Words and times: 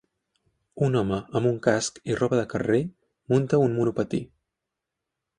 Un 0.85 0.95
home 1.01 1.17
amb 1.39 1.49
un 1.49 1.59
casc 1.67 1.99
i 2.11 2.15
roba 2.21 2.39
de 2.39 2.45
carrer 2.53 2.79
munta 3.33 3.59
un 3.67 3.75
monopatí. 3.81 4.23